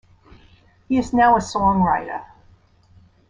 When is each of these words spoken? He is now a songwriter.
He 0.87 0.97
is 0.97 1.13
now 1.13 1.35
a 1.35 1.39
songwriter. 1.39 2.25